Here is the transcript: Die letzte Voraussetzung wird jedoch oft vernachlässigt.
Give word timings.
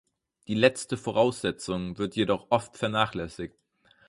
Die 0.47 0.55
letzte 0.55 0.97
Voraussetzung 0.97 1.99
wird 1.99 2.15
jedoch 2.15 2.47
oft 2.49 2.75
vernachlässigt. 2.75 3.55